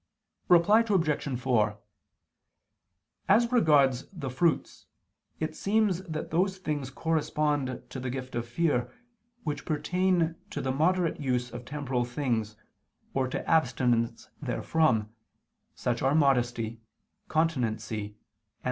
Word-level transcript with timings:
Reply 0.49 0.79
Obj. 0.89 1.39
4: 1.39 1.77
As 3.29 3.51
regards 3.51 4.07
the 4.11 4.31
fruits, 4.31 4.87
it 5.39 5.55
seems 5.55 6.01
that 6.05 6.31
those 6.31 6.57
things 6.57 6.89
correspond 6.89 7.83
to 7.91 7.99
the 7.99 8.09
gift 8.09 8.33
of 8.33 8.47
fear, 8.47 8.91
which 9.43 9.63
pertain 9.63 10.37
to 10.49 10.59
the 10.59 10.71
moderate 10.71 11.19
use 11.19 11.51
of 11.51 11.65
temporal 11.65 12.03
things 12.03 12.55
or 13.13 13.27
to 13.27 13.47
abstinence 13.47 14.29
therefrom; 14.41 15.09
such 15.75 16.01
are 16.01 16.15
modesty, 16.15 16.79
continency 17.27 17.65
and 18.01 18.09
chastity. 18.15 18.17